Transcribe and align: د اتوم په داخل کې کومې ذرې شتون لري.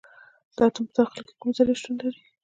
د 0.55 0.57
اتوم 0.65 0.85
په 0.89 0.93
داخل 0.97 1.21
کې 1.27 1.33
کومې 1.39 1.55
ذرې 1.57 1.73
شتون 1.79 1.95
لري. 2.01 2.21